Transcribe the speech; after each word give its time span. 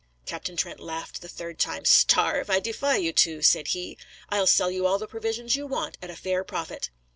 Captain 0.25 0.57
Trent 0.57 0.79
laughed 0.79 1.21
the 1.21 1.29
third 1.29 1.59
time. 1.59 1.85
"Starve? 1.85 2.49
I 2.49 2.59
defy 2.59 2.95
you 2.95 3.13
to," 3.13 3.43
said 3.43 3.67
he. 3.67 3.99
"I'll 4.29 4.47
sell 4.47 4.71
you 4.71 4.87
all 4.87 4.97
the 4.97 5.05
provisions 5.05 5.55
you 5.55 5.67
want 5.67 5.95
at 6.01 6.09
a 6.09 6.15
fair 6.15 6.43
profit." 6.43 6.89